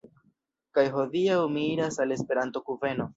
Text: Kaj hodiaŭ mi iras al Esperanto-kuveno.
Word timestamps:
Kaj 0.77 0.85
hodiaŭ 0.95 1.37
mi 1.57 1.65
iras 1.75 1.99
al 2.07 2.17
Esperanto-kuveno. 2.17 3.07